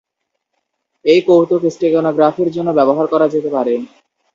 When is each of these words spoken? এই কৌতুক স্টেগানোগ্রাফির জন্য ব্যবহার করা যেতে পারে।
এই 1.05 1.19
কৌতুক 1.27 1.61
স্টেগানোগ্রাফির 1.73 2.49
জন্য 2.51 2.69
ব্যবহার 2.77 3.05
করা 3.07 3.27
যেতে 3.33 3.49
পারে। 3.49 3.73